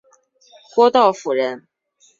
[0.73, 1.67] 郭道甫人。